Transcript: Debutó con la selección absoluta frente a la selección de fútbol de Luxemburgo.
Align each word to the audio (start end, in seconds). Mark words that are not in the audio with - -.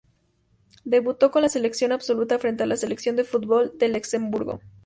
Debutó 0.83 1.29
con 1.29 1.43
la 1.43 1.49
selección 1.49 1.91
absoluta 1.91 2.39
frente 2.39 2.63
a 2.63 2.65
la 2.65 2.75
selección 2.75 3.15
de 3.15 3.23
fútbol 3.23 3.73
de 3.77 3.89
Luxemburgo. 3.89 4.59